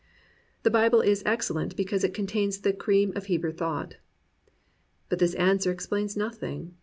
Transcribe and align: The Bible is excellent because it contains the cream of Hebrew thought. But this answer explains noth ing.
The 0.63 0.71
Bible 0.71 1.01
is 1.01 1.21
excellent 1.27 1.75
because 1.75 2.03
it 2.03 2.11
contains 2.11 2.61
the 2.61 2.73
cream 2.73 3.13
of 3.15 3.27
Hebrew 3.27 3.51
thought. 3.51 3.97
But 5.09 5.19
this 5.19 5.35
answer 5.35 5.71
explains 5.71 6.17
noth 6.17 6.41
ing. 6.41 6.73